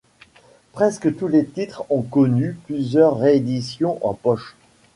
Presque 0.73 1.15
tous 1.15 1.27
les 1.27 1.45
titres 1.45 1.83
ont 1.91 2.01
connu 2.01 2.55
plusieurs 2.65 3.19
rééditions 3.19 4.03
en 4.03 4.15
poche. 4.15 4.55